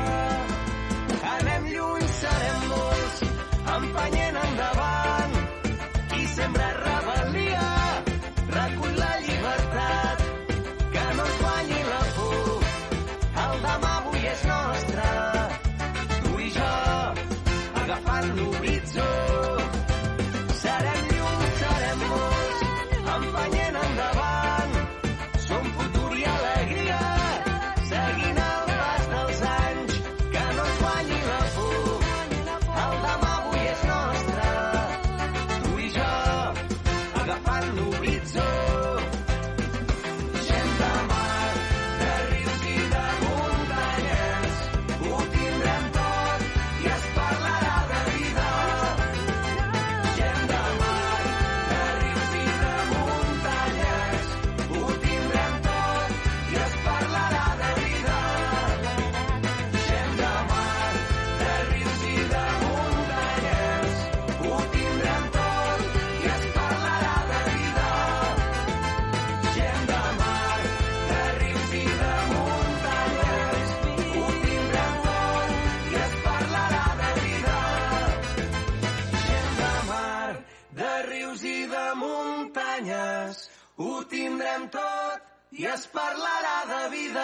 Ho 83.81 84.03
tindrem 84.05 84.67
tot 84.69 85.57
i 85.57 85.65
es 85.65 85.87
parlarà 85.89 86.57
de 86.69 86.81
vida. 86.91 87.23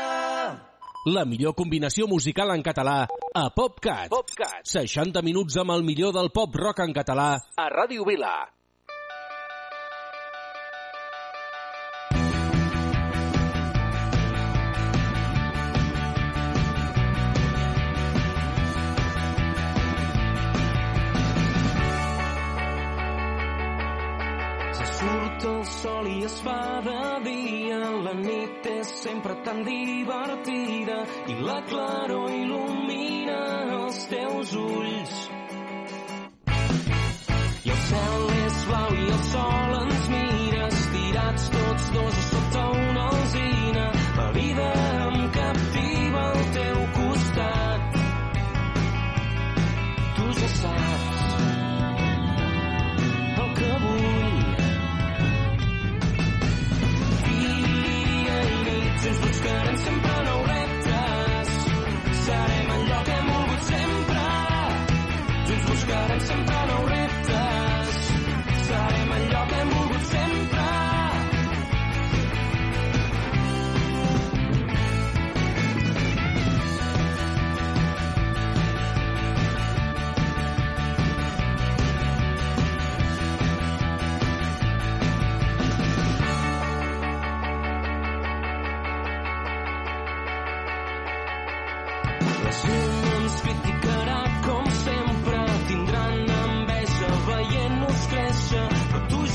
La 1.14 1.24
millor 1.26 1.54
combinació 1.54 2.08
musical 2.10 2.50
en 2.56 2.66
català 2.66 3.04
a 3.06 3.44
PopCat. 3.54 4.10
PopCat. 4.10 4.66
60 4.66 5.22
minuts 5.22 5.62
amb 5.62 5.78
el 5.78 5.86
millor 5.86 6.16
del 6.18 6.34
pop 6.34 6.58
rock 6.58 6.82
en 6.88 6.96
català 6.98 7.36
a 7.38 7.68
Ràdio 7.70 8.08
Vila. 8.10 8.34
Surt 25.40 25.46
el 25.46 25.66
sol 25.66 26.08
i 26.08 26.24
es 26.26 26.42
fa 26.42 26.82
de 26.84 27.02
dia, 27.24 27.80
la 28.04 28.14
nit 28.14 28.66
és 28.68 28.88
sempre 29.04 29.36
tan 29.46 29.64
divertida 29.64 30.98
i 31.28 31.36
la 31.42 31.62
claror 31.70 32.30
il·lumina 32.30 33.40
els 33.80 34.06
teus 34.12 34.54
ulls. 34.56 35.16
I 37.66 37.72
el 37.76 37.82
cel 37.92 38.28
és 38.46 38.66
blau 38.72 38.92
i 38.96 39.08
el 39.16 39.24
sol 39.32 39.78
ens 39.84 40.10
mira, 40.16 40.68
estirats 40.68 41.50
tots 41.56 41.92
dos 41.96 42.29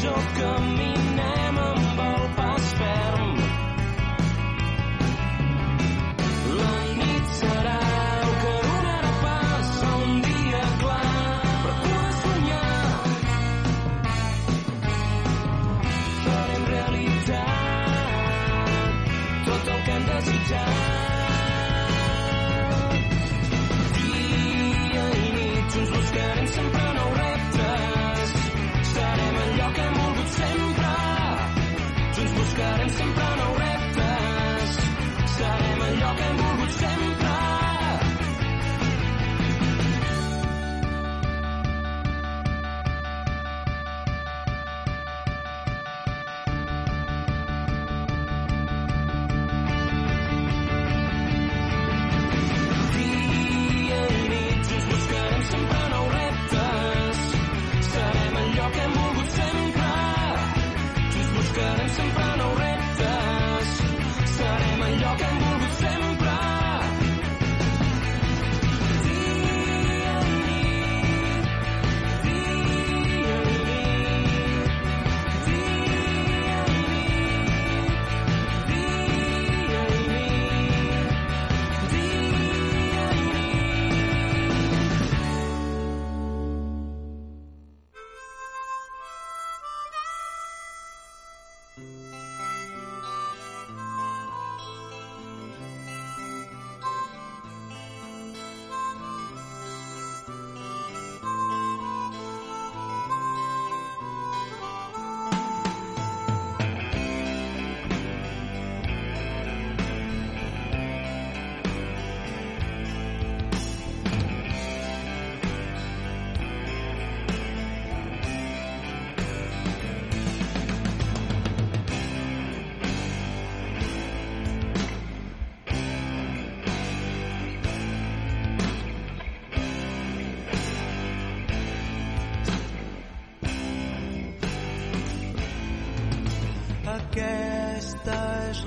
jo 0.05 1.04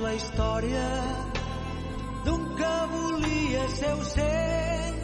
la 0.01 0.13
història 0.13 0.87
d'un 2.25 2.43
que 2.57 2.73
volia 2.91 3.63
ser 3.75 3.93
ocell, 3.97 4.97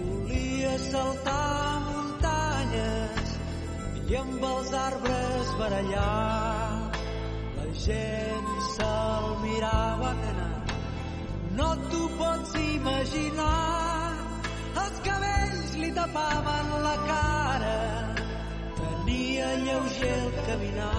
volia 0.00 0.74
saltar 0.84 1.80
muntanyes 1.86 3.32
i 4.04 4.18
amb 4.20 4.44
els 4.50 4.74
arbres 4.82 5.54
barallar. 5.60 6.92
La 7.56 7.66
gent 7.86 8.52
se'l 8.74 9.30
mirava 9.46 10.12
nena, 10.20 10.48
no 11.60 11.70
t'ho 11.88 12.04
pots 12.20 12.54
imaginar. 12.66 14.12
Els 14.84 15.02
cabells 15.08 15.76
li 15.82 15.92
tapaven 16.02 16.72
la 16.88 16.96
cara, 17.08 17.76
tenia 18.82 19.52
lleuger 19.64 20.16
el 20.20 20.42
caminar 20.50 20.97